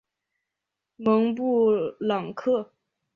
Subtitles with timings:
[0.95, 1.69] 蒙布
[1.99, 2.73] 朗克。